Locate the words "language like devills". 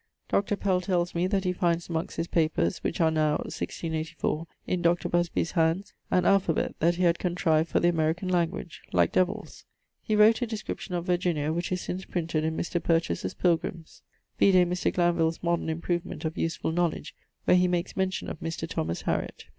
8.27-9.63